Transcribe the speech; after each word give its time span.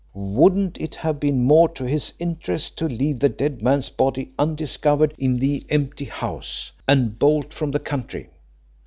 Wouldn't 0.15 0.79
it 0.81 0.95
have 0.95 1.19
been 1.19 1.43
more 1.43 1.69
to 1.73 1.83
his 1.83 2.13
interest 2.17 2.75
to 2.79 2.87
leave 2.87 3.19
the 3.19 3.29
dead 3.29 3.61
man's 3.61 3.89
body 3.89 4.31
undiscovered 4.39 5.13
in 5.19 5.37
the 5.37 5.63
empty 5.69 6.05
house 6.05 6.71
and 6.87 7.19
bolt 7.19 7.53
from 7.53 7.69
the 7.69 7.77
country? 7.77 8.31